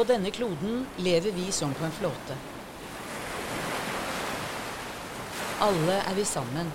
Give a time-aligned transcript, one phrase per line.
[0.00, 2.36] På denne kloden lever vi som på en flåte.
[5.60, 6.70] Alle er vi sammen.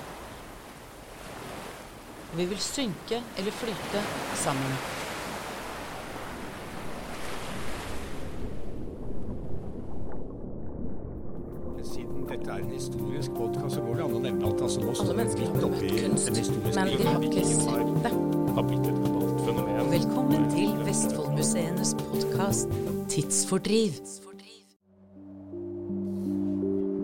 [2.38, 4.04] Vi vil synke eller flyte
[4.44, 4.78] sammen.
[23.46, 24.02] 'Tidsfordriv'.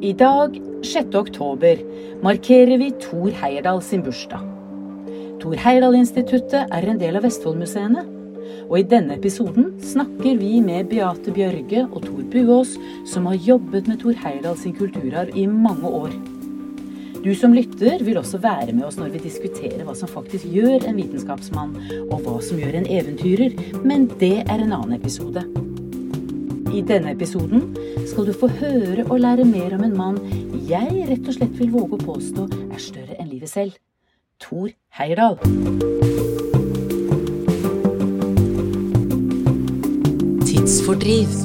[0.02, 1.16] I dag, 6.
[1.16, 1.77] oktober,
[2.23, 4.41] markerer vi Thor Heyerdahl sin bursdag.
[5.41, 8.08] Thor Heyerdahl-instituttet er en del av Vestfoldmuseene.
[8.72, 12.73] Og i denne episoden snakker vi med Beate Bjørge og Tor Buås,
[13.05, 16.16] som har jobbet med Thor Heyerdahl sin kulturarv i mange år.
[17.21, 20.90] Du som lytter vil også være med oss når vi diskuterer hva som faktisk gjør
[20.90, 21.77] en vitenskapsmann,
[22.10, 25.46] og hva som gjør en eventyrer, men det er en annen episode.
[26.72, 27.74] I denne episoden
[28.08, 30.20] skal du få høre og lære mer om en mann
[30.70, 33.76] jeg rett og slett vil våge å påstå er større enn livet selv.
[34.40, 35.36] Thor Heyerdahl.
[40.48, 41.36] Tidsfordriv.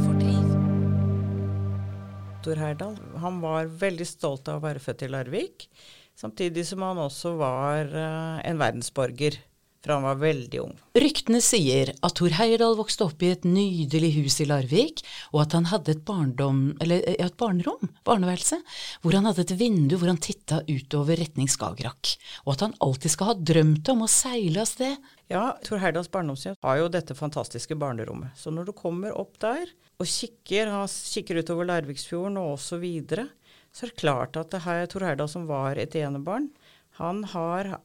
[2.47, 2.95] Thor Heyerdahl.
[3.25, 5.67] Han var veldig stolt av å være født i Larvik,
[6.15, 9.41] samtidig som han også var eh, en verdensborger,
[9.87, 10.73] for han var veldig ung.
[10.99, 15.55] Ryktene sier at Thor Heyerdahl vokste opp i et nydelig hus i Larvik, og at
[15.55, 18.59] han hadde et, barndom, eller, eh, et barnerom, barneværelse,
[19.05, 23.15] hvor han hadde et vindu hvor han titta utover retning Skagerrak, og at han alltid
[23.15, 25.09] skal ha drømt om å seile av sted.
[25.31, 28.35] Ja, Tor Heyerdahls barndomshjem har jo dette fantastiske barnerommet.
[28.39, 29.71] Så når du kommer opp der
[30.03, 33.29] og kikker, kikker utover Larviksfjorden og så videre,
[33.71, 36.51] så er det klart at det her Tor Heyerdahl som var et enebarn,
[36.99, 37.77] han har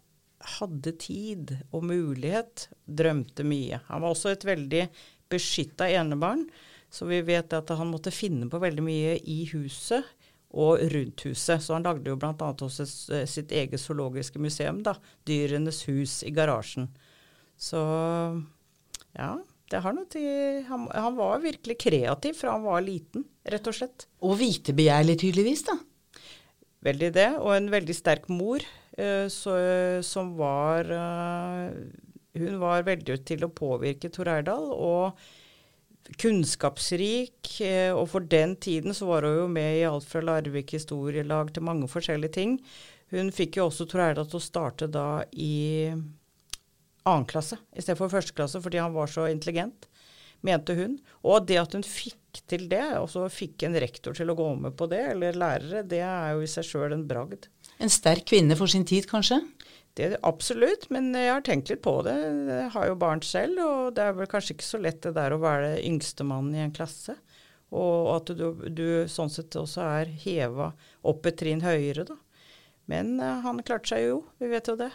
[0.57, 3.81] hadde tid og mulighet, drømte mye.
[3.87, 4.85] Han var også et veldig
[5.31, 6.45] beskytta enebarn,
[6.91, 10.07] så vi vet at han måtte finne på veldig mye i huset
[10.51, 11.63] og rundt huset.
[11.63, 12.33] Så han lagde jo bl.a.
[12.35, 12.85] også
[13.29, 14.97] sitt eget zoologiske museum, da,
[15.27, 16.89] Dyrenes hus i garasjen.
[17.61, 17.79] Så
[19.15, 19.31] ja,
[19.71, 23.77] det har noe til han, han var virkelig kreativ fra han var liten, rett og
[23.77, 24.07] slett.
[24.25, 25.77] Og vitebegjærlig, tydeligvis, da.
[26.85, 27.29] Veldig det.
[27.41, 28.63] Og en veldig sterk mor
[28.97, 29.57] eh, så,
[30.05, 31.75] som var eh,
[32.41, 34.71] Hun var veldig til å påvirke Tor Eirdal.
[34.73, 35.21] Og
[36.21, 37.59] kunnskapsrik.
[37.61, 41.53] eh, og for den tiden så var hun jo med i alt fra Larvik historielag
[41.53, 42.57] til mange forskjellige ting.
[43.11, 45.91] Hun fikk jo også Tor Eirdal til å starte da i
[47.01, 49.87] annen klasse istedenfor første klasse fordi han var så intelligent,
[50.45, 50.97] mente hun.
[51.25, 52.17] Og det at hun fikk
[52.49, 55.83] til det, og så fikk en rektor til å gå med på det, eller lærere,
[55.87, 57.49] det er jo i seg sjøl en bragd.
[57.81, 59.41] En sterk kvinne for sin tid, kanskje?
[59.97, 62.15] Det Absolutt, men jeg har tenkt litt på det.
[62.47, 65.35] Jeg har jo barn selv, og det er vel kanskje ikke så lett det der
[65.35, 67.17] å være yngstemann i en klasse.
[67.75, 70.71] Og at du, du sånn sett også er heva
[71.07, 72.17] opp et trinn høyere, da.
[72.91, 74.91] Men eh, han klarte seg jo, vi vet jo det.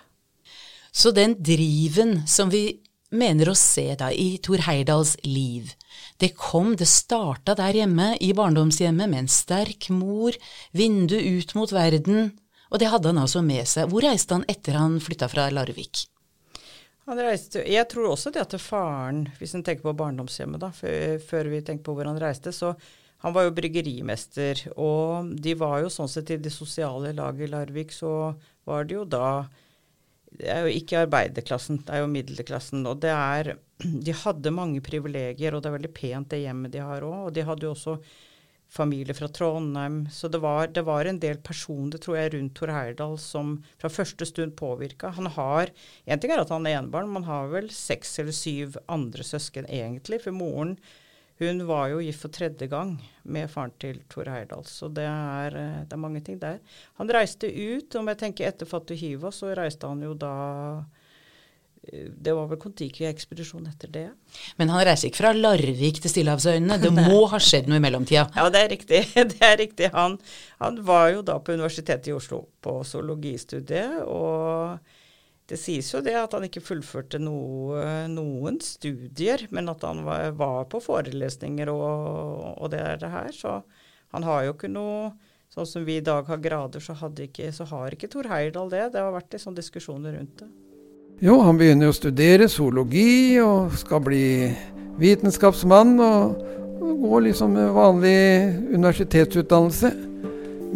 [0.96, 2.80] Så den driven som vi
[3.10, 5.74] mener å se da i Thor Heyerdahls liv,
[6.20, 10.36] det kom, det starta der hjemme i barndomshjemmet med en sterk mor,
[10.72, 12.30] vindu ut mot verden,
[12.70, 13.90] og det hadde han altså med seg.
[13.92, 16.06] Hvor reiste han etter han flytta fra Larvik?
[17.06, 21.60] Reiste, jeg tror også det at faren, hvis en tenker på barndomshjemmet, da, før vi
[21.62, 22.72] tenker på hvor han reiste, så
[23.22, 24.64] han var jo bryggerimester.
[24.82, 28.34] Og de var jo sånn sett i det sosiale laget i Larvik, så
[28.66, 29.28] var det jo da
[30.36, 32.86] Det er jo ikke arbeiderklassen, det er jo middelklassen.
[32.88, 33.56] Og det er
[34.06, 37.28] De hadde mange privilegier, og det er veldig pent det hjemmet de har òg.
[37.28, 37.98] Og de hadde jo også
[38.68, 40.08] familie fra Trondheim.
[40.10, 43.90] Så det var, det var en del personer, tror jeg, rundt Tor Heyerdahl som fra
[43.92, 45.12] første stund påvirka.
[45.16, 45.72] Han har
[46.04, 49.24] En ting er at han er enebarn, men han har vel seks eller syv andre
[49.24, 50.20] søsken egentlig.
[50.24, 50.76] For moren
[51.38, 52.94] hun var jo gift for tredje gang
[53.28, 54.64] med faren til Tor Heyerdahl.
[54.64, 56.60] Så det er, eh, det er mange ting der.
[56.96, 60.32] Han reiste ut, om jeg tenker etter Fatih-Hiva, så reiste han jo da
[61.92, 64.06] eh, det var vel Kon-Tiki-ekspedisjon etter det.
[64.56, 68.30] Men han reiser ikke fra Larvik til Stillehavsøyene, det må ha skjedd noe i mellomtida.
[68.32, 69.04] Ja, det er riktig.
[69.36, 69.92] Det er riktig.
[69.92, 70.16] Han,
[70.62, 74.80] han var jo da på Universitetet i Oslo på zoologistudiet, og
[75.46, 77.78] det sies jo det at han ikke fullførte noe,
[78.10, 83.30] noen studier, men at han var, var på forelesninger og, og det er det her.
[83.34, 83.60] Så
[84.14, 85.14] han har jo ikke noe
[85.56, 88.80] Sånn som vi i dag har grader, så, ikke, så har ikke Tor Heyerdahl det.
[88.92, 90.48] Det har vært sånn diskusjoner rundt det.
[91.24, 94.50] Jo, han begynner å studere zoologi og skal bli
[95.00, 96.42] vitenskapsmann og,
[96.82, 98.18] og gå liksom vanlig
[98.74, 99.94] universitetsutdannelse.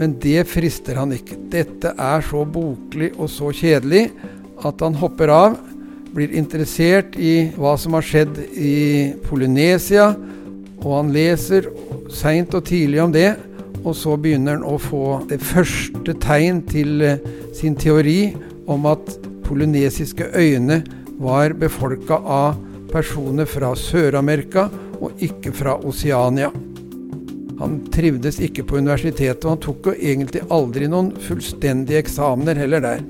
[0.00, 1.36] Men det frister han ikke.
[1.52, 4.06] Dette er så boklig og så kjedelig
[4.66, 5.58] at han hopper av,
[6.14, 10.14] blir interessert i hva som har skjedd i Polynesia,
[10.80, 11.66] Og han leser
[12.08, 13.34] seint og tidlig om det,
[13.84, 17.20] og så begynner han å få det første tegn til eh,
[17.56, 18.32] sin teori
[18.64, 19.12] om at
[19.44, 20.80] polynesiske øyene
[21.20, 22.56] var befolka av
[22.90, 24.70] personer fra Sør-Amerika
[25.00, 26.50] og ikke fra Oseania.
[27.60, 32.84] Han trivdes ikke på universitetet, og han tok jo egentlig aldri noen fullstendige eksamener heller
[32.84, 33.02] der.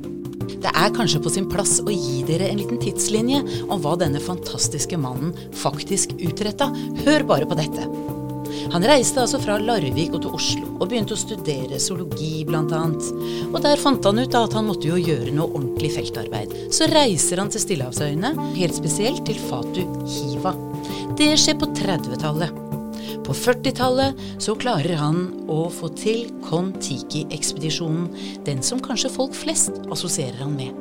[0.60, 4.22] Det er kanskje på sin plass å gi dere en liten tidslinje om hva denne
[4.22, 6.70] fantastiske mannen faktisk utretta.
[7.04, 7.86] Hør bare på dette.
[8.70, 12.82] Han reiste altså fra Larvik og til Oslo, og begynte å studere zoologi bl.a.
[13.48, 16.54] Og der fant han ut at han måtte jo gjøre noe ordentlig feltarbeid.
[16.74, 20.54] Så reiser han til Stillehavsøyene, helt spesielt til Fatu Hiva.
[21.18, 22.59] Det skjer på 30-tallet.
[23.30, 28.08] På 40-tallet så klarer han å få til Kon-Tiki-ekspedisjonen,
[28.42, 30.74] den som kanskje folk flest assosierer han med.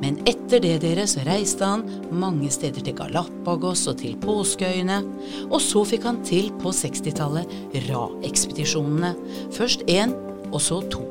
[0.00, 4.96] Men etter det dere så reiste han mange steder til Galapagos og til Påskeøyene.
[5.50, 7.52] Og så fikk han til på 60-tallet
[7.90, 9.12] Ra-ekspedisjonene.
[9.52, 10.16] Først én,
[10.48, 11.02] og så to.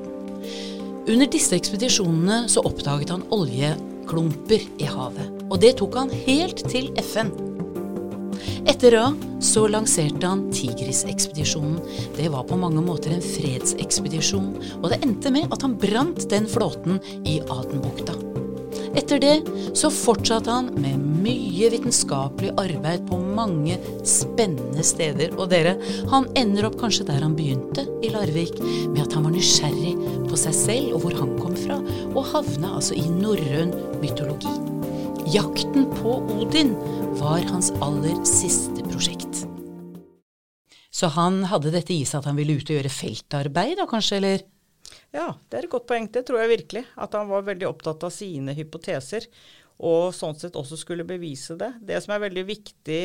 [1.06, 5.38] Under disse ekspedisjonene så oppdaget han oljeklumper i havet.
[5.52, 7.30] Og det tok han helt til FN.
[8.68, 11.80] Etter Ra så lanserte han Tigris-ekspedisjonen.
[12.18, 14.52] Det var på mange måter en fredsekspedisjon,
[14.82, 18.18] og det endte med at han brant den flåten i Adenbukta.
[18.98, 19.36] Etter det
[19.78, 23.78] så fortsatte han med mye vitenskapelig arbeid på mange
[24.08, 25.36] spennende steder.
[25.38, 25.76] Og dere,
[26.12, 28.58] han ender opp kanskje der han begynte, i Larvik,
[28.90, 29.94] med at han var nysgjerrig
[30.30, 31.80] på seg selv og hvor han kom fra,
[32.16, 34.69] og havna altså i norrøn mytologi.
[35.30, 36.72] Jakten på Odin
[37.20, 39.44] var hans aller siste prosjekt.
[40.90, 44.18] Så han hadde dette i seg at han ville ut og gjøre feltarbeid, da kanskje,
[44.18, 44.46] eller?
[45.14, 46.08] Ja, det er et godt poeng.
[46.10, 46.84] Det tror jeg virkelig.
[46.98, 49.28] At han var veldig opptatt av sine hypoteser,
[49.78, 51.76] og sånn sett også skulle bevise det.
[51.86, 53.04] Det som er veldig viktig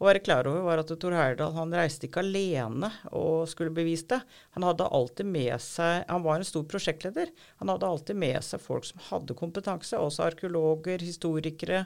[0.00, 4.08] å være klar over, var at Tor Heyerdahl han reiste ikke alene og skulle bevise
[4.14, 4.20] det.
[4.56, 7.28] Han hadde alltid med seg Han var en stor prosjektleder.
[7.60, 11.84] Han hadde alltid med seg folk som hadde kompetanse, også arkeologer, historikere.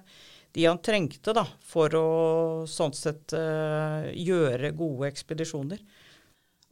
[0.54, 2.08] De han trengte da, for å
[2.70, 5.82] sånn sett uh, gjøre gode ekspedisjoner.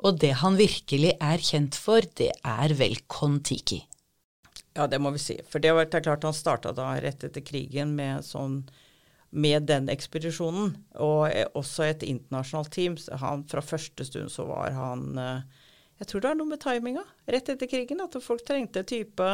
[0.06, 3.80] Og det han virkelig er kjent for, det er vel Kon-Tiki.
[4.78, 5.36] Ja, det må vi si.
[5.50, 8.62] For det, var, det er klart han starta da rett etter krigen med, sånn,
[9.32, 10.76] med den ekspedisjonen.
[11.00, 11.26] Og
[11.58, 12.96] også et internasjonalt team.
[13.22, 15.60] Han, fra første stund så var han eh,
[16.02, 18.02] Jeg tror det er noe med timinga rett etter krigen.
[18.04, 19.30] At folk trengte type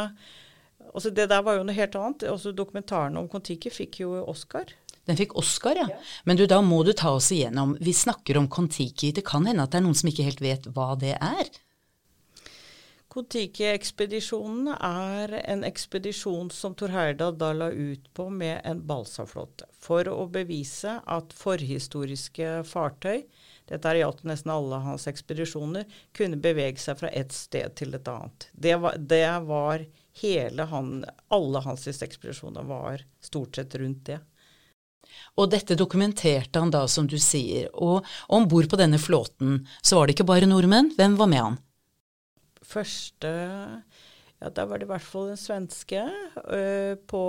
[0.95, 2.29] også Det der var jo noe helt annet.
[2.31, 4.71] Også Dokumentaren om Kon-Tiki fikk jo Oscar.
[5.09, 5.89] Den fikk Oscar, ja.
[6.29, 7.75] Men du, da må du ta oss igjennom.
[7.81, 9.11] Vi snakker om Kon-Tiki.
[9.17, 11.51] Det kan hende at det er noen som ikke helt vet hva det er?
[13.09, 19.65] Kon-Tiki-ekspedisjonen er en ekspedisjon som Tor Heyerdahl da la ut på med en balsaflåte.
[19.81, 23.23] For å bevise at forhistoriske fartøy,
[23.69, 28.11] dette er gjaldt nesten alle hans ekspedisjoner, kunne bevege seg fra et sted til et
[28.13, 28.51] annet.
[28.53, 29.87] Det var, det var
[30.21, 34.19] hele han, Alle hans ekspedisjoner var stort sett rundt det.
[35.41, 37.71] Og dette dokumenterte han da, som du sier.
[37.73, 40.93] Og om bord på denne flåten så var det ikke bare nordmenn.
[40.99, 41.59] Hvem var med han?
[42.69, 43.33] Første
[44.39, 47.23] ja, Da var det i hvert fall en svenske uh, på,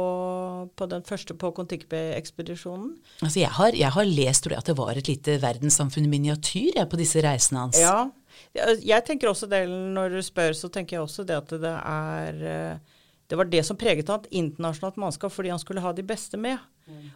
[0.78, 2.94] på, den første på Kon-Tiki-ekspedisjonen.
[3.26, 6.12] Altså jeg har, jeg har lest tror jeg, at det var et lite verdenssamfunn i
[6.12, 7.82] miniatyr jeg, på disse reisene hans.
[7.82, 8.12] Ja,
[8.54, 12.46] jeg tenker også det, når du spør, så tenker jeg også det at det er
[12.46, 12.98] uh,
[13.30, 16.58] det var det som preget han, internasjonalt mannskap, fordi han skulle ha de beste med.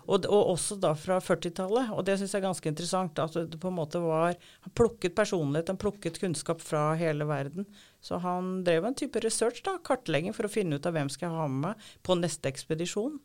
[0.06, 1.92] Og, og, også da fra 40-tallet.
[1.96, 3.22] Og det syns jeg er ganske interessant.
[3.24, 7.68] At det på en måte var Han plukket personlighet, han plukket kunnskap fra hele verden.
[8.04, 11.30] Så han drev en type research, da, kartlegging, for å finne ut av hvem skal
[11.30, 13.22] jeg ha med meg på neste ekspedisjon.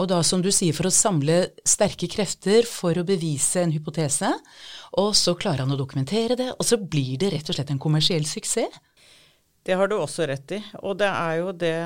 [0.00, 4.30] Og da, som du sier, for å samle sterke krefter for å bevise en hypotese.
[5.00, 7.82] Og så klarer han å dokumentere det, og så blir det rett og slett en
[7.82, 8.80] kommersiell suksess.
[9.62, 10.60] Det har du også rett i.
[10.82, 11.76] Og det er jo det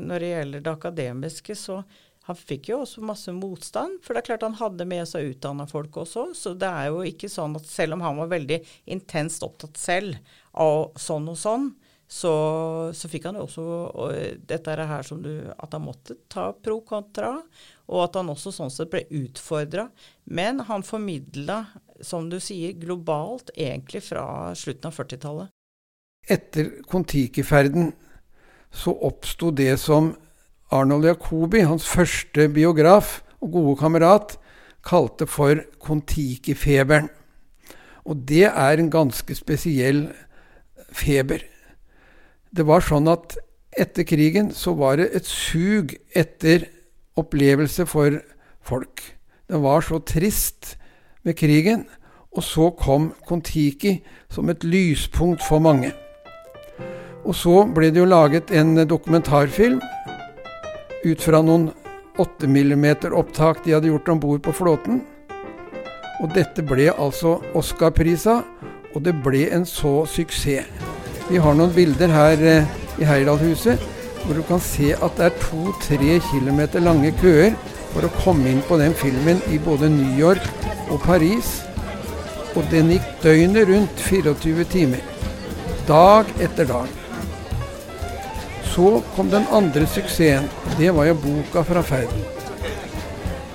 [0.00, 1.82] når det gjelder det akademiske, så
[2.28, 3.98] han fikk jo også masse motstand.
[4.04, 6.28] For det er klart han hadde med seg utdanna folk også.
[6.36, 8.60] Så det er jo ikke sånn at selv om han var veldig
[8.94, 10.18] intenst opptatt selv
[10.52, 11.70] av sånn og sånn,
[12.08, 12.32] så,
[12.96, 13.64] så fikk han jo også
[14.48, 17.34] dette her som du At han måtte ta pro kontra,
[17.84, 19.90] og at han også sånn sett ble utfordra.
[20.24, 21.66] Men han formidla,
[22.00, 25.54] som du sier, globalt egentlig fra slutten av 40-tallet
[26.28, 27.92] etter Kon-Tiki-ferden
[28.70, 30.12] så oppsto det som
[30.70, 34.34] Arnold Jacobi, hans første biograf og gode kamerat,
[34.84, 37.08] kalte for Kon-Tiki-feberen.
[38.04, 40.08] Og det er en ganske spesiell
[40.92, 41.44] feber.
[42.52, 43.36] Det var sånn at
[43.78, 46.68] etter krigen så var det et sug etter
[47.18, 48.20] opplevelse for
[48.64, 49.02] folk.
[49.48, 50.76] Den var så trist
[51.24, 51.86] med krigen,
[52.36, 55.94] Og så kom Kon-Tiki som et lyspunkt for mange.
[57.24, 59.80] Og så ble det jo laget en dokumentarfilm
[61.04, 61.68] ut fra noen
[62.18, 65.02] 8 mm-opptak de hadde gjort om bord på flåten.
[66.18, 68.40] Og dette ble altså Oscar-prisa,
[68.94, 70.66] og det ble en så suksess.
[71.28, 73.82] Vi har noen bilder her eh, i Heyerdahl-huset
[74.24, 77.54] hvor du kan se at det er to-tre kilometer lange køer
[77.92, 80.44] for å komme inn på den filmen i både New York
[80.88, 81.58] og Paris.
[82.56, 85.04] Og den gikk døgnet rundt 24 timer.
[85.88, 86.97] Dag etter dag.
[88.78, 90.44] Så kom den andre suksessen.
[90.78, 92.20] Det var jo boka fra ferden.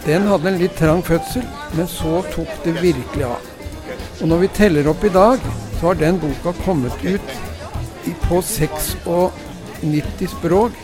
[0.04, 1.46] Den hadde en litt trang fødsel,
[1.78, 3.46] men så tok det virkelig av.
[4.20, 5.40] Og når vi teller opp i dag,
[5.78, 7.32] så har den boka kommet ut
[8.26, 10.76] på 96 språk.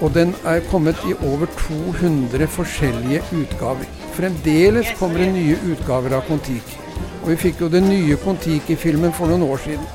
[0.00, 3.84] Og den er kommet i over 200 forskjellige utgaver.
[4.16, 6.80] Fremdeles kommer det nye utgaver av Kon-Tiki.
[7.22, 9.88] Og vi fikk jo den nye Kon-Tiki-filmen for noen år siden.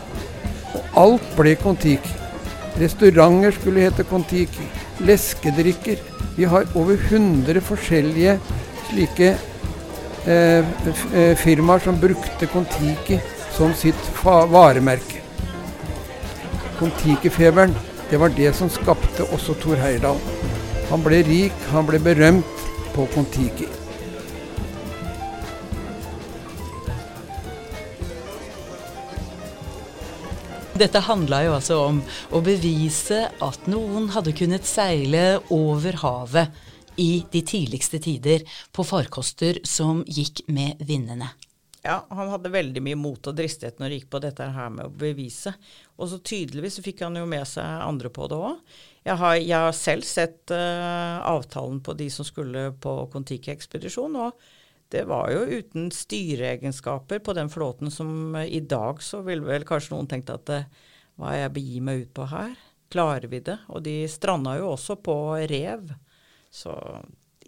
[0.78, 2.22] Og alt ble Kon-Tiki.
[2.80, 4.68] Restauranter skulle hete Kon-Tiki.
[5.06, 6.00] Leskedrikker.
[6.38, 8.38] Vi har over 100 forskjellige
[8.90, 9.34] slike
[10.28, 10.64] eh,
[11.14, 13.20] eh, firmaer som brukte Kon-Tiki
[13.58, 15.20] som sitt varemerke.
[16.80, 17.76] Kon-Tiki-feberen,
[18.10, 20.18] det var det som skapte også Thor Heyerdahl.
[20.90, 23.81] Han ble rik, han ble berømt på Kon-Tiki.
[30.82, 31.98] Dette handla jo altså om
[32.34, 38.42] å bevise at noen hadde kunnet seile over havet i de tidligste tider
[38.74, 41.28] på farkoster som gikk med vindene.
[41.86, 44.90] Ja, han hadde veldig mye mot og dristighet når det gikk på dette her med
[44.90, 45.54] å bevise.
[46.02, 48.58] Og så tydeligvis fikk han jo med seg andre på det òg.
[49.06, 54.50] Jeg, jeg, har selv sett uh, avtalen på de som skulle på Kon-Tiki-ekspedisjon, og
[54.92, 59.66] det var jo uten styreegenskaper på den flåten som uh, i dag så ville vel
[59.68, 60.68] kanskje noen tenkt at uh,
[61.20, 62.54] hva er jeg begir meg ut på her?
[62.92, 63.58] Klarer vi det?
[63.72, 65.16] Og de stranda jo også på
[65.48, 65.94] rev.
[66.52, 66.74] Så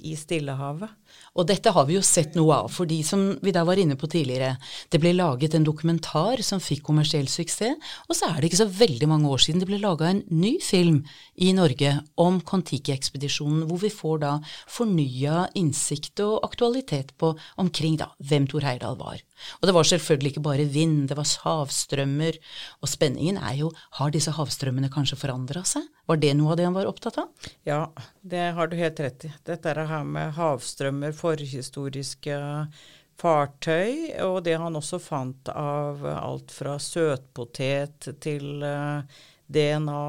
[0.03, 0.91] i Stillehavet.
[1.33, 3.97] Og dette har vi jo sett noe av, for de som vi da var inne
[3.97, 4.53] på tidligere.
[4.93, 8.69] Det ble laget en dokumentar som fikk kommersiell suksess, og så er det ikke så
[8.69, 11.01] veldig mange år siden det ble laga en ny film
[11.41, 14.33] i Norge om Kon-Tiki-ekspedisjonen, hvor vi får da
[14.69, 19.21] fornya innsikt og aktualitet på omkring da hvem Thor Heyerdahl var.
[19.59, 22.37] Og det var selvfølgelig ikke bare vind, det var havstrømmer.
[22.81, 25.85] Og spenningen er jo har disse havstrømmene kanskje forandra seg?
[26.07, 27.49] Var det noe av det han var opptatt av?
[27.67, 27.81] Ja,
[28.21, 29.31] det har du helt rett i.
[29.47, 32.37] Dette er det her med havstrømmer, forhistoriske
[33.19, 39.19] fartøy, og det han også fant av alt fra søtpotet til eh,
[39.53, 40.05] DNA.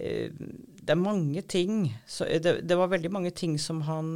[0.00, 0.30] Uh,
[0.80, 1.84] det er mange ting.
[2.08, 4.08] Det, det, var veldig mange ting som han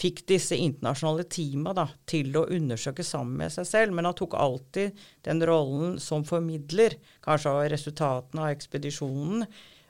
[0.00, 3.94] fikk disse internasjonale teama da, til å undersøke sammen med seg selv.
[3.96, 9.46] Men han tok alltid den rollen som formidler, kanskje av resultatene av ekspedisjonen.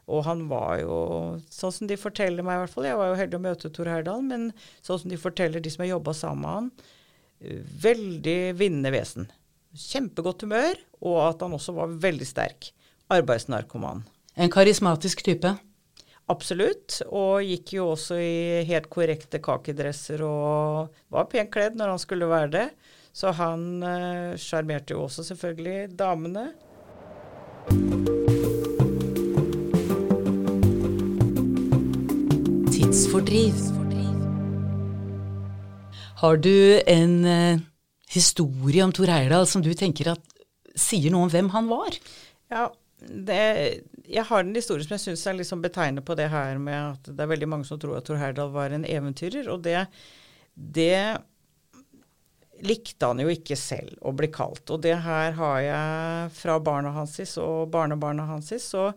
[0.06, 0.98] Og han var jo,
[1.50, 3.90] sånn som de forteller meg i hvert fall, jeg var jo heldig å møte Tor
[3.90, 4.50] Heyerdahl, men
[4.86, 6.70] sånn som de forteller de som har jobba sammen med han,
[7.82, 9.30] veldig vinnende vesen.
[9.76, 12.70] Kjempegodt humør, og at han også var veldig sterk.
[13.12, 14.04] Arbeidsnarkoman.
[14.36, 15.52] En karismatisk type?
[16.32, 17.00] Absolutt.
[17.14, 22.30] Og gikk jo også i helt korrekte kakedresser og var pent kledd når han skulle
[22.30, 22.66] være det.
[23.16, 26.50] Så han eh, sjarmerte eh, jo også selvfølgelig damene.
[33.26, 34.16] Tidsfordriv.
[36.16, 37.58] Har du en eh,
[38.08, 40.22] historie om Tor Heyerdahl som du tenker at
[40.78, 41.96] sier noe om hvem han var?
[42.52, 42.68] Ja,
[43.02, 43.40] det,
[44.06, 47.10] jeg har en historie som jeg syns er liksom betegnende på det her med at
[47.10, 49.50] det er veldig mange som tror at Tor Heyerdahl var en eventyrer.
[49.50, 49.82] Og det,
[50.54, 51.18] det,
[52.64, 54.70] likte han jo ikke selv å bli kalt.
[54.70, 58.54] Og det her har jeg fra barna hans og barnebarna hans.
[58.62, 58.92] Så,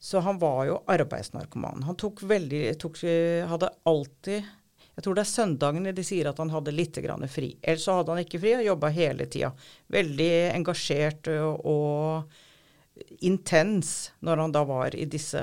[0.00, 1.84] så han var jo arbeidsnarkoman.
[1.84, 3.02] Han tok veldig tok,
[3.50, 4.48] Hadde alltid
[5.00, 6.98] jeg tror det er søndagene de sier at han hadde litt
[7.32, 7.54] fri.
[7.62, 9.48] Ellers så hadde han ikke fri og jobba hele tida.
[9.88, 15.40] Veldig engasjert og, og intens når han da var i disse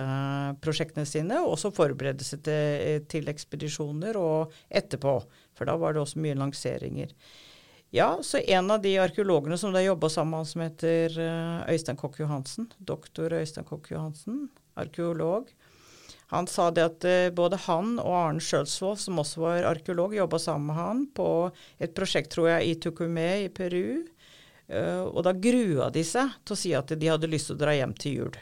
[0.62, 5.16] prosjektene sine, og også forberedte seg til, til, ekspedisjoner og etterpå.
[5.58, 7.16] For da var det også mye lanseringer.
[7.96, 11.74] Ja, så en av de arkeologene som da jobba sammen med han, som heter eh,
[11.74, 15.54] Øystein Kokk Johansen, doktor Øystein Kokk Johansen, arkeolog,
[16.28, 20.40] han sa det at uh, både han og Arne Sjølsvold, som også var arkeolog, jobba
[20.44, 21.28] sammen med han på
[21.80, 24.04] et prosjekt, tror jeg, i Tucumé i Peru
[24.68, 27.62] Uh, og da grua de seg til å si at de hadde lyst til å
[27.62, 28.34] dra hjem til jul.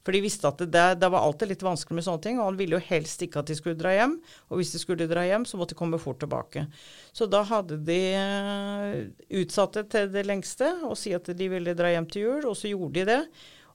[0.00, 2.58] For de visste at det, det, var alltid litt vanskelig med sånne ting, og han
[2.60, 4.16] ville jo helst ikke at de skulle dra hjem.
[4.48, 6.64] Og hvis de skulle dra hjem, så måtte de komme fort tilbake.
[7.12, 8.98] Så da hadde de eh,
[9.42, 12.56] utsatt det til det lengste og si at de ville dra hjem til jul, og
[12.56, 13.22] så gjorde de det.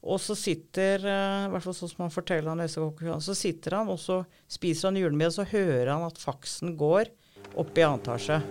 [0.06, 3.90] Og så sitter eh, i hvert fall sånn som han forteller han så sitter han
[3.90, 7.14] og så spiser han julemiddag, og så hører han at faksen går
[7.54, 8.42] opp i annen etasje.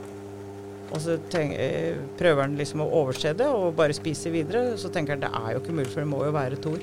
[0.95, 4.77] Og så tenker, eh, prøver han liksom å overse det og bare spise videre.
[4.79, 6.83] Så tenker han det er jo ikke mulig, for det må jo være Thor.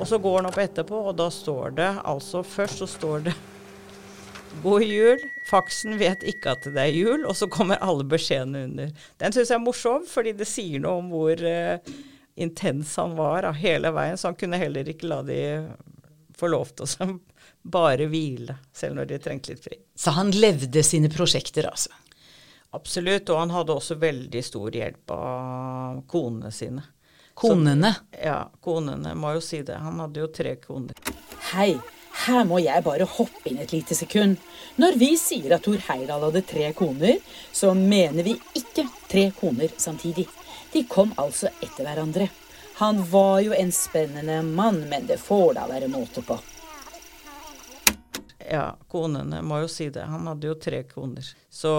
[0.00, 3.34] Og så går han opp etterpå, og da står det altså Først så står det
[4.62, 5.20] God jul.
[5.48, 8.90] Faksen vet ikke at det er jul, og så kommer alle beskjedene under.
[9.20, 11.94] Den syns jeg er morsom, fordi det sier noe om hvor uh,
[12.36, 14.20] intens han var da, hele veien.
[14.20, 15.40] Så han kunne heller ikke la de
[16.36, 17.08] få lov til å
[17.62, 19.78] bare hvile, selv når de trengte litt fri.
[19.96, 21.92] Så han levde sine prosjekter, altså?
[22.72, 26.84] Absolutt, og han hadde også veldig stor hjelp av konene sine.
[27.34, 27.94] Konene?
[27.94, 29.78] Så, ja, konene må jo si det.
[29.80, 30.96] Han hadde jo tre koner.
[31.52, 31.74] Hei,
[32.26, 34.36] her må jeg bare hoppe inn et lite sekund.
[34.80, 37.18] Når vi sier at Thor Heyerdahl hadde tre koner,
[37.52, 40.28] så mener vi ikke tre koner samtidig.
[40.72, 42.28] De kom altså etter hverandre.
[42.80, 46.38] Han var jo en spennende mann, men det får da være måte på.
[48.52, 50.04] Ja, konene må jo si det.
[50.08, 51.26] Han hadde jo tre koner.
[51.48, 51.72] Så,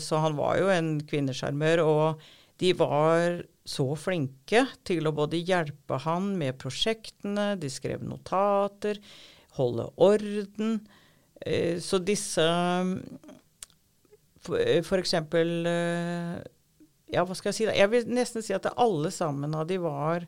[0.00, 1.82] så han var jo en kvinnesjarmør.
[1.84, 2.28] Og
[2.60, 9.00] de var så flinke til å både hjelpe han med prosjektene, de skrev notater,
[9.58, 10.78] holde orden.
[11.40, 12.44] Eh, så disse
[14.48, 16.38] For eksempel eh,
[17.12, 17.76] Ja, hva skal jeg si da?
[17.76, 20.26] Jeg vil nesten si at alle sammen av de var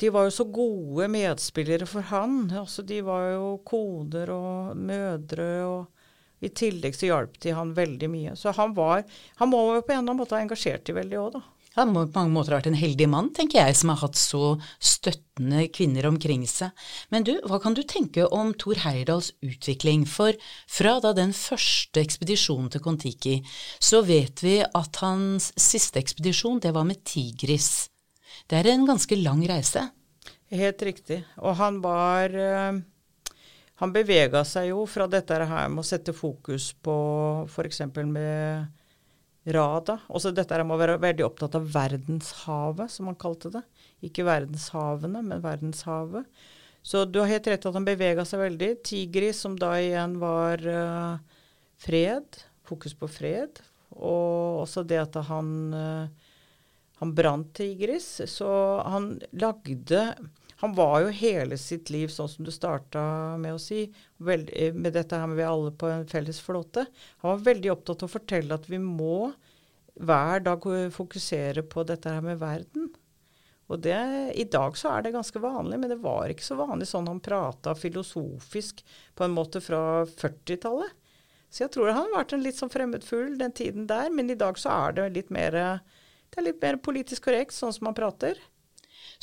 [0.00, 2.48] de var jo så gode medspillere for han.
[2.58, 8.08] Altså, de var jo koder og mødre, og i tillegg så hjalp de han veldig
[8.10, 8.32] mye.
[8.34, 9.04] Så han var
[9.38, 11.42] Han må jo på en eller annen måte ha engasjert de veldig òg, da.
[11.72, 14.56] Må på mange måter ha vært en heldig mann, tenker jeg, som har hatt så
[14.76, 16.74] støttende kvinner omkring seg.
[17.08, 20.04] Men du, hva kan du tenke om Thor Heyerdahls utvikling?
[20.04, 20.36] For
[20.68, 23.38] fra da den første ekspedisjonen til Kon-Tiki,
[23.80, 27.88] så vet vi at hans siste ekspedisjon, det var med Tigris.
[28.48, 29.86] Det er en ganske lang reise.
[30.52, 31.22] Helt riktig.
[31.40, 32.82] Og han var eh,
[33.80, 36.92] Han bevega seg jo fra dette her med å sette fokus på
[37.48, 37.80] f.eks.
[38.04, 38.68] med
[39.42, 39.98] Rada.
[40.14, 43.62] Også dette er med å være veldig opptatt av verdenshavet, som han kalte det.
[44.06, 46.28] Ikke verdenshavene, men verdenshavet.
[46.82, 48.72] Så du har helt rett at han bevega seg veldig.
[48.86, 51.42] Tigris, som da igjen var uh,
[51.82, 52.42] fred.
[52.66, 53.62] Fokus på fred.
[53.98, 56.30] Og også det at han uh,
[57.02, 58.48] han brant Tigris, så
[58.86, 60.02] han lagde
[60.62, 63.02] Han var jo hele sitt liv, sånn som du starta
[63.42, 63.88] med å si,
[64.22, 66.84] veld, med dette her med vi alle på en felles flåte.
[67.24, 69.32] Han var veldig opptatt av å fortelle at vi må
[69.98, 72.92] hver dag fokusere på dette her med verden.
[73.72, 73.98] Og det,
[74.38, 77.22] I dag så er det ganske vanlig, men det var ikke så vanlig sånn han
[77.24, 78.84] prata filosofisk
[79.18, 80.94] på en måte fra 40-tallet.
[81.52, 84.30] Så jeg tror han har vært en litt sånn fremmed fugl den tiden der, men
[84.30, 85.58] i dag så er det litt mer
[86.32, 88.38] det er litt mer politisk korrekt, sånn som han prater.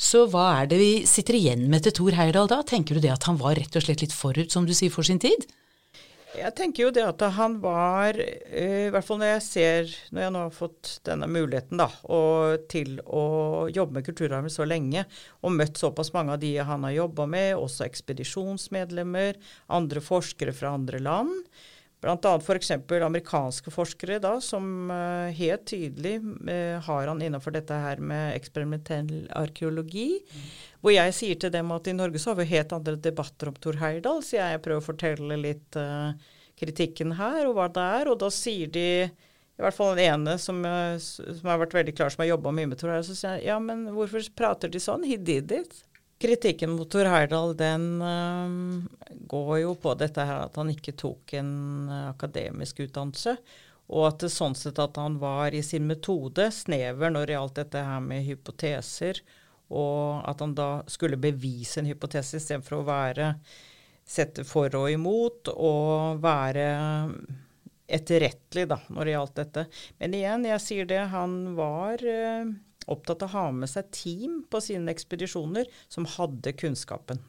[0.00, 2.62] Så hva er det vi sitter igjen med til Thor Heyerdahl da?
[2.66, 5.06] Tenker du det at han var rett og slett litt forut, som du sier, for
[5.06, 5.48] sin tid?
[6.30, 10.22] Jeg tenker jo det at han var, eh, i hvert fall når jeg ser, når
[10.22, 15.04] jeg nå har fått denne muligheten da, og, til å jobbe med kulturarven så lenge,
[15.42, 19.40] og møtt såpass mange av de han har jobba med, også ekspedisjonsmedlemmer,
[19.74, 21.34] andre forskere fra andre land,
[22.00, 22.38] Bl.a.
[22.40, 22.70] f.eks.
[23.04, 29.26] amerikanske forskere da, som uh, helt tydelig uh, har han innenfor dette her med eksperimentell
[29.36, 30.22] arkeologi.
[30.24, 30.46] Mm.
[30.80, 33.58] Hvor jeg sier til dem at i Norge så har vi helt andre debatter om
[33.60, 36.16] Thor Heyerdahl, så jeg prøver å fortelle litt uh,
[36.60, 38.08] kritikken her og hva det er.
[38.08, 40.64] Og da sier de, i hvert fall den ene som,
[41.04, 43.52] som har vært veldig klar, som har jobba mye med Thor Heyerdahl, så sier jeg
[43.52, 45.04] ja, men hvorfor prater de sånn?
[45.04, 45.82] He did it.
[46.20, 51.32] Kritikken mot Tor Heyerdahl den uh, går jo på dette her at han ikke tok
[51.38, 51.52] en
[51.88, 53.38] uh, akademisk utdannelse.
[53.90, 57.56] Og at det sånn sett at han var i sin metode snever når det gjaldt
[57.62, 59.22] dette her med hypoteser.
[59.72, 63.32] Og at han da skulle bevise en hypotese istedenfor å være
[64.10, 66.66] sette for og imot og være
[67.90, 69.64] etterrettelig da, når det gjaldt dette.
[69.98, 72.50] Men igjen, jeg sier det, han var uh,
[72.86, 77.20] opptatt av å ha med seg team på sine ekspedisjoner som hadde kunnskapen.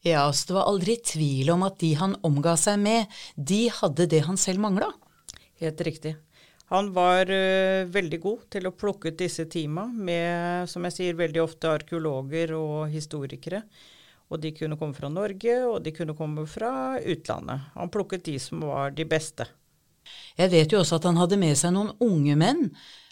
[0.00, 4.08] Ja, så det var aldri tvil om at de han omga seg med, de hadde
[4.08, 4.88] det han selv mangla?
[5.60, 6.14] Helt riktig.
[6.70, 11.18] Han var uh, veldig god til å plukke ut disse teama med, som jeg sier,
[11.18, 13.64] veldig ofte arkeologer og historikere.
[14.30, 17.72] Og de kunne komme fra Norge, og de kunne komme fra utlandet.
[17.74, 19.48] Han plukket de som var de beste.
[20.38, 22.70] Jeg vet jo også at han hadde med seg noen unge menn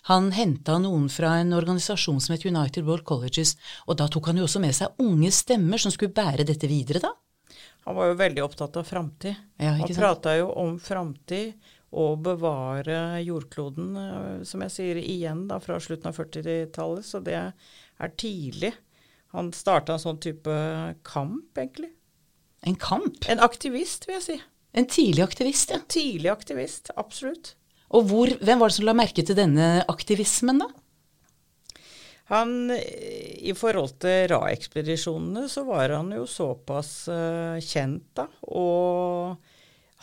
[0.09, 4.39] Han henta noen fra en organisasjon som het United World Colleges, og da tok han
[4.41, 7.13] jo også med seg unge stemmer som skulle bære dette videre, da.
[7.85, 9.37] Han var jo veldig opptatt av framtid.
[9.61, 11.55] Ja, han prata jo om framtid
[11.97, 17.05] og bevare jordkloden, eh, som jeg sier igjen da, fra slutten av 40-tallet.
[17.05, 18.75] Så det er tidlig.
[19.37, 20.53] Han starta en sånn type
[21.09, 21.93] kamp, egentlig.
[22.65, 23.29] En kamp.
[23.29, 24.39] En aktivist, vil jeg si.
[24.73, 25.81] En tidlig aktivist, ja.
[25.81, 27.55] En Tidlig aktivist, absolutt.
[27.97, 30.69] Og hvor, hvem var det som la merke til denne aktivismen, da?
[32.29, 38.27] Han, I forhold til Ra-ekspedisjonene så var han jo såpass uh, kjent, da.
[38.53, 39.39] Og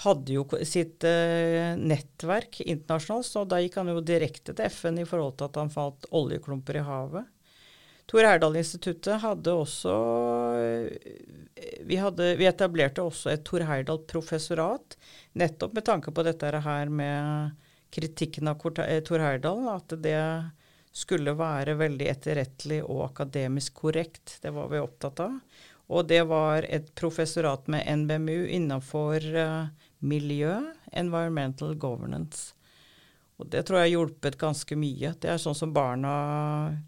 [0.02, 5.06] hadde jo sitt uh, nettverk internasjonalt, så da gikk han jo direkte til FN i
[5.06, 7.30] forhold til at han fant oljeklumper i havet.
[8.10, 9.94] Tor Heyerdahl-instituttet hadde også
[10.62, 11.14] eh,
[11.90, 14.98] vi, hadde, vi etablerte også et Tor Heyerdahl-professorat,
[15.42, 17.56] nettopp med tanke på dette her med
[17.94, 20.20] kritikken av eh, Tor Heyerdahl, at det
[20.96, 24.38] skulle være veldig etterrettelig og akademisk korrekt.
[24.42, 25.40] Det var vi opptatt av.
[25.94, 29.68] Og det var et professorat med NBMU innenfor eh,
[30.00, 30.56] miljø,
[30.92, 32.56] environmental governance.
[33.36, 35.12] Og det tror jeg har hjulpet ganske mye.
[35.20, 36.16] Det er sånn som barna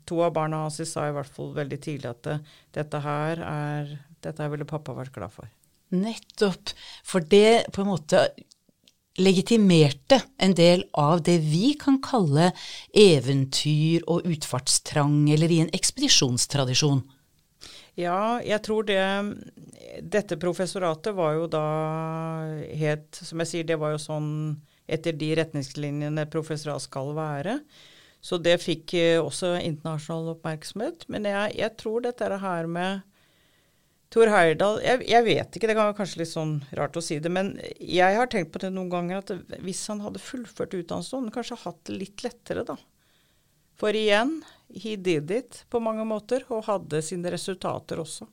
[0.08, 2.38] To av barna hans sa i hvert fall veldig tidlig at det,
[2.78, 5.52] dette her er Dette her ville pappa vært glad for.
[5.94, 6.72] Nettopp.
[7.06, 8.24] For det på en måte
[9.18, 12.52] legitimerte en del av det vi kan kalle
[12.94, 17.02] eventyr og utfartstrang, eller i en ekspedisjonstradisjon.
[17.98, 19.02] Ja, jeg tror det
[20.06, 21.64] Dette professoratet var jo da
[22.78, 24.30] helt Som jeg sier, det var jo sånn
[24.88, 27.58] etter de retningslinjene professorat skal være.
[28.24, 31.04] Så det fikk eh, også internasjonal oppmerksomhet.
[31.12, 33.02] Men jeg, jeg tror dette er her med
[34.14, 37.18] Tor Heyerdahl jeg, jeg vet ikke, det kan være kanskje litt sånn rart å si
[37.20, 41.28] det, men jeg har tenkt på det noen ganger at hvis han hadde fullført utdannelsen,
[41.36, 42.78] kanskje hatt det litt lettere, da.
[43.78, 44.40] For igjen,
[44.74, 48.26] he did it på mange måter, og hadde sine resultater også.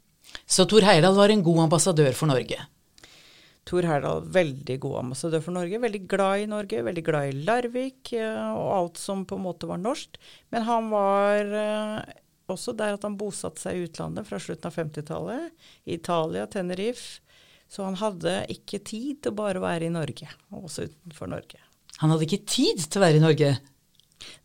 [0.46, 2.62] Så Tor Heyerdahl var en god ambassadør for Norge.
[3.68, 5.80] Tor Heyerdahl, veldig god ambassadør for Norge.
[5.80, 9.68] Veldig glad i Norge, veldig glad i Larvik eh, og alt som på en måte
[9.68, 10.18] var norsk.
[10.52, 12.14] Men han var eh,
[12.52, 15.68] også der at han bosatte seg i utlandet fra slutten av 50-tallet.
[15.88, 17.22] I Italia, Tenerife.
[17.70, 21.62] Så han hadde ikke tid til bare å være i Norge, også utenfor Norge.
[22.02, 23.54] Han hadde ikke tid til å være i Norge.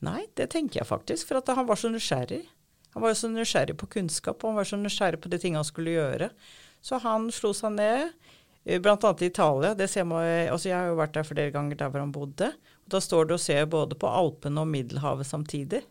[0.06, 2.42] Nei, det tenker jeg faktisk, for at han var så nysgjerrig.
[2.96, 5.62] Han var jo så nysgjerrig på kunnskap, og han var så nysgjerrig på de tingene
[5.62, 6.32] han skulle gjøre.
[6.82, 8.16] Så han slo seg ned,
[8.64, 8.80] bl.a.
[8.82, 9.76] blant annet i Italia.
[9.78, 12.52] Det ser man, altså jeg har jo vært der flere ganger der hvor han bodde.
[12.86, 15.84] Og da står det og ser både på Alpene og Middelhavet samtidig.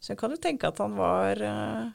[0.00, 1.86] Så jeg kan jo tenke at han var eh,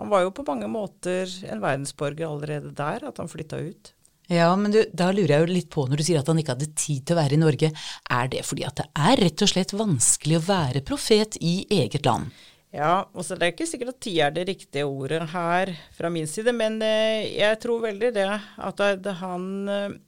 [0.00, 3.92] Han var jo på mange måter en verdensborger allerede der, at han flytta ut.
[4.32, 6.54] Ja, men du, da lurer jeg jo litt på når du sier at han ikke
[6.54, 7.68] hadde tid til å være i Norge.
[8.16, 12.08] Er det fordi at det er rett og slett vanskelig å være profet i eget
[12.08, 12.32] land?
[12.72, 16.28] Ja, og det er ikke sikkert at tid er det riktige ordet her fra min
[16.30, 18.80] side, men eh, jeg tror veldig det at
[19.20, 19.98] han, eh,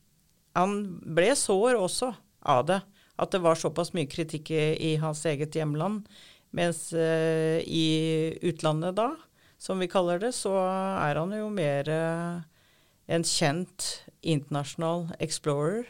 [0.56, 2.14] han ble sår også
[2.54, 2.80] av det.
[3.20, 6.08] At det var såpass mye kritikk i hans eget hjemland.
[6.54, 7.86] Mens eh, i
[8.46, 9.10] utlandet da,
[9.58, 12.44] som vi kaller det, så er han jo mer eh,
[13.10, 13.88] en kjent
[14.22, 15.88] internasjonal explorer.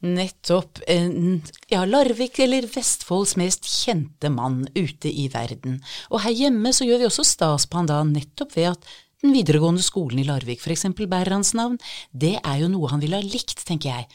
[0.00, 0.80] Nettopp.
[0.88, 5.78] En, ja, Larvik eller Vestfolds mest kjente mann ute i verden.
[6.08, 8.90] Og her hjemme så gjør vi også stas på han da nettopp ved at
[9.20, 10.88] den videregående skolen i Larvik f.eks.
[10.96, 11.76] bærer hans navn.
[12.10, 14.08] Det er jo noe han ville ha likt, tenker jeg.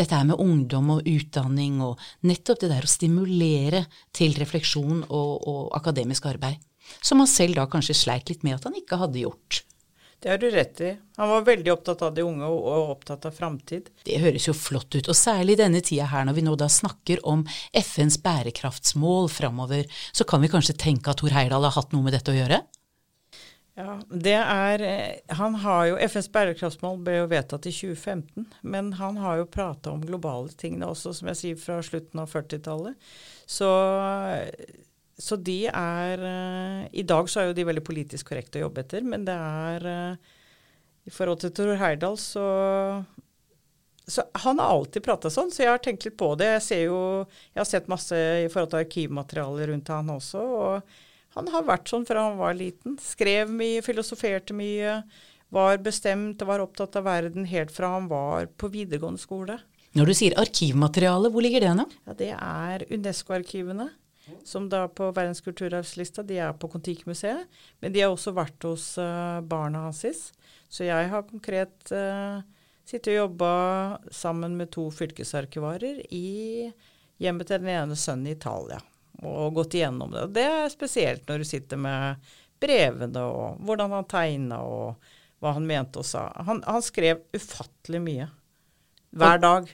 [0.00, 3.84] Dette er med ungdom og utdanning og nettopp det der å stimulere
[4.16, 6.60] til refleksjon og, og akademisk arbeid.
[7.04, 9.60] Som han selv da kanskje sleit litt med at han ikke hadde gjort.
[10.20, 10.90] Det har du rett i.
[11.16, 13.86] Han var veldig opptatt av de unge og, og opptatt av framtid.
[14.04, 16.68] Det høres jo flott ut, og særlig i denne tida her når vi nå da
[16.68, 21.96] snakker om FNs bærekraftsmål framover, så kan vi kanskje tenke at Tor Heyerdahl har hatt
[21.96, 22.60] noe med dette å gjøre?
[23.78, 28.92] Ja, det er eh, Han har jo FNs bærekraftsmål ble jo vedtatt i 2015, men
[28.98, 32.98] han har jo prata om globale tingene også, som jeg sier, fra slutten av 40-tallet.
[33.50, 33.70] Så,
[35.20, 38.84] så de er eh, I dag så er jo de veldig politisk korrekte å jobbe
[38.84, 40.36] etter, men det er eh,
[41.08, 42.46] I forhold til Tor Heyerdahl så
[44.10, 46.48] så Han har alltid prata sånn, så jeg har tenkt litt på det.
[46.56, 46.96] Jeg ser jo,
[47.52, 50.40] jeg har sett masse i forhold til arkivmateriale rundt han også.
[50.42, 50.96] og
[51.36, 52.96] han har vært sånn fra han var liten.
[53.02, 55.00] Skrev mye, filosoferte mye.
[55.54, 59.58] Var bestemt og var opptatt av verden helt fra han var på videregående skole.
[59.98, 61.86] Når du sier arkivmateriale, hvor ligger det nå?
[62.06, 63.88] Ja, Det er Unesco-arkivene,
[64.46, 67.50] som da på Verdens kulturarvslista de er på Kon-Tiki-museet.
[67.82, 70.30] Men de har også vært hos uh, barna hans.
[70.70, 72.38] Så jeg har konkret uh,
[72.86, 73.50] sittet og jobba
[74.14, 76.70] sammen med to fylkesarkivarer i
[77.20, 78.78] hjemmet til den ene sønnen i Italia.
[79.26, 80.26] Og gått igjennom det.
[80.36, 82.30] Det er spesielt når du sitter med
[82.60, 86.26] brevene og hvordan han tegna og hva han mente og sa.
[86.46, 88.26] Han, han skrev ufattelig mye.
[89.16, 89.70] Hver dag.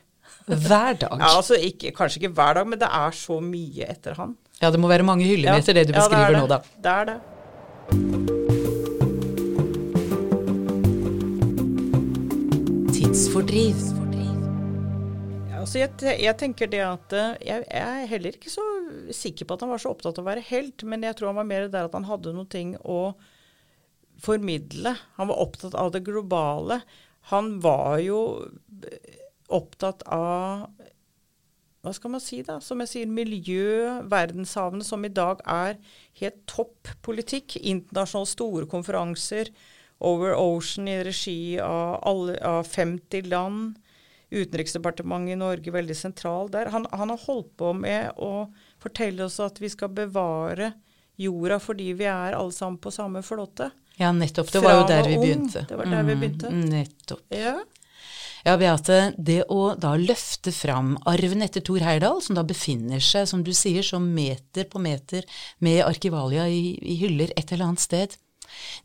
[0.47, 1.19] Hver dag?
[1.23, 4.37] Ja, altså ikke, Kanskje ikke hver dag, men det er så mye etter han.
[4.63, 6.59] Ja, det må være mange hyllemeter Ja, det du ja, beskriver det nå, da.
[6.81, 7.19] Det er det.
[12.97, 13.96] Tidsfordriv.
[15.67, 18.63] Altså jeg, jeg tenker det at eh, jeg, jeg er heller ikke så
[19.11, 21.41] sikker på at han var så opptatt av å være helt, men jeg tror han
[21.41, 23.17] var mer der at han hadde noen ting å
[24.23, 24.93] formidle.
[25.19, 26.79] Han var opptatt av det globale.
[27.33, 28.21] Han var jo
[29.51, 30.69] opptatt av
[31.83, 32.61] hva skal man si da?
[32.63, 35.77] Som jeg sier, miljø, verdenshavene, som i dag er
[36.23, 37.59] helt topp politikk.
[37.59, 39.51] Internasjonale store konferanser
[40.07, 43.77] over ocean i regi av, alle, av 50 land.
[44.31, 46.73] Utenriksdepartementet i Norge veldig sentral der.
[46.75, 48.49] Han, han har holdt på med å
[48.83, 50.73] fortelle oss at vi skal bevare
[51.17, 53.71] jorda fordi vi er alle sammen på samme flåte.
[53.97, 54.51] Ja, nettopp.
[54.53, 55.65] Det Fra var jo der vi begynte.
[55.69, 56.53] Det var der vi begynte.
[56.53, 57.25] Mm, nettopp.
[57.33, 57.57] Ja.
[58.47, 63.27] Ja, Beate, det å da løfte fram arven etter Thor Heyerdahl, som da befinner seg,
[63.27, 65.27] som du sier, som meter på meter
[65.65, 68.15] med arkivalia i, i hyller et eller annet sted,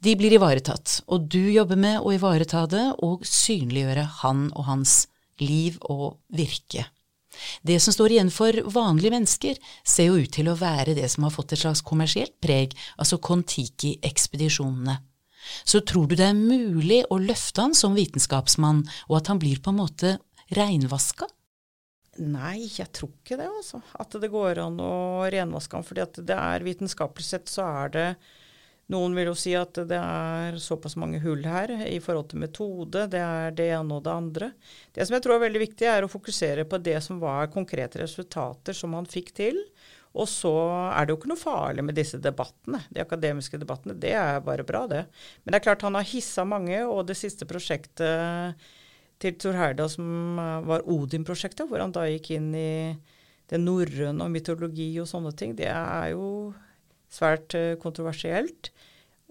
[0.02, 1.04] de blir ivaretatt.
[1.14, 4.96] Og du jobber med å ivareta det og synliggjøre han og hans
[5.42, 6.88] liv og virke.
[7.64, 11.26] Det som står igjen for vanlige mennesker, ser jo ut til å være det som
[11.26, 14.98] har fått et slags kommersielt preg, altså Kon-Tiki-ekspedisjonene.
[15.66, 19.62] Så tror du det er mulig å løfte han som vitenskapsmann, og at han blir
[19.64, 20.18] på en måte
[20.54, 21.30] reinvaska?
[22.22, 23.80] Nei, jeg tror ikke det, altså.
[23.98, 25.88] At det går an å renvaske han.
[25.88, 28.08] fordi det er vitenskapelig sett så er det
[28.92, 33.06] Noen vil jo si at det er såpass mange hull her i forhold til metode.
[33.12, 34.52] Det er det ene og det andre.
[34.92, 38.02] Det som jeg tror er veldig viktig, er å fokusere på det som var konkrete
[38.04, 39.62] resultater som han fikk til.
[40.12, 40.52] Og så
[40.92, 42.82] er det jo ikke noe farlig med disse debattene.
[42.92, 43.96] De akademiske debattene.
[43.96, 45.06] Det er bare bra, det.
[45.44, 48.68] Men det er klart han har hissa mange, og det siste prosjektet
[49.22, 52.74] til Thor Heyerdahl som eh, var Odin-prosjektet, hvor han da gikk inn i
[53.52, 56.52] det norrøne og mytologi og sånne ting, det er jo
[57.12, 58.72] svært eh, kontroversielt.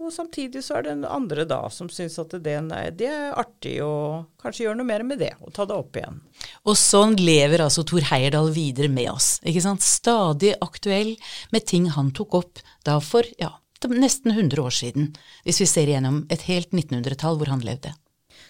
[0.01, 3.35] Og samtidig så er det en andre da som syns at det, er- det er
[3.37, 6.17] artig å kanskje gjøre noe mer med det, og ta det opp igjen.
[6.65, 9.85] Og sånn lever altså Thor Heyerdahl videre med oss, ikke sant?
[9.85, 11.13] Stadig aktuell
[11.53, 13.51] med ting han tok opp da for, ja,
[13.93, 15.11] nesten 100 år siden,
[15.45, 17.93] hvis vi ser igjennom et helt 1900-tall hvor han levde.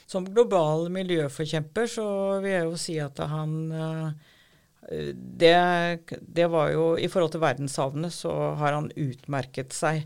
[0.07, 2.05] Som global miljøforkjemper så
[2.43, 4.30] vil jeg jo si at han eh,
[5.15, 5.55] det,
[6.21, 10.03] det var jo I forhold til verdenshavene så har han utmerket seg.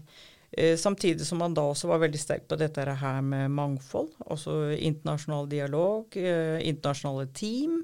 [0.52, 4.14] Eh, Samtidig som han da også var veldig sterk på dette her med mangfold.
[4.30, 7.82] Også internasjonal dialog, eh, internasjonale team.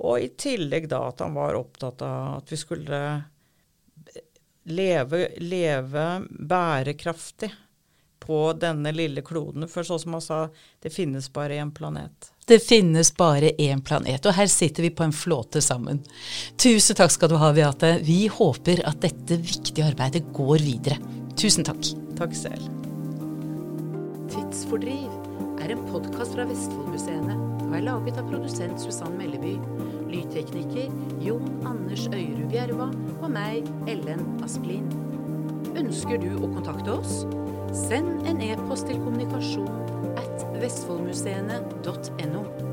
[0.00, 3.00] Og i tillegg da at han var opptatt av at vi skulle
[4.70, 7.50] leve, leve bærekraftig
[8.20, 9.66] på denne lille kloden.
[9.68, 10.40] For sånn som han sa,
[10.82, 12.30] det finnes bare én planet.
[12.50, 16.02] Det finnes bare én planet, og her sitter vi på en flåte sammen.
[16.58, 17.96] Tusen takk skal du ha, Beate.
[18.02, 20.98] Vi håper at dette viktige arbeidet går videre.
[21.38, 21.92] Tusen takk.
[22.18, 22.66] Takk selv.
[24.30, 25.08] Tidsfordriv
[25.62, 27.36] er en podkast fra Vestfoldmuseene
[27.68, 29.54] og er laget av produsent Susann Melleby,
[30.10, 30.90] lydtekniker
[31.22, 34.90] Jon Anders Øyrud Bjerva og meg, Ellen Asplin.
[35.78, 37.22] Ønsker du å kontakte oss?
[37.72, 42.69] Send en e-post til kommunikasjon at vestfoldmuseene.no.